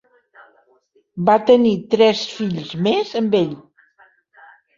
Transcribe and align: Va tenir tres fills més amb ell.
Va 1.27 1.35
tenir 1.49 1.73
tres 1.91 2.23
fills 2.39 2.73
més 2.89 3.13
amb 3.21 3.37
ell. 3.43 3.53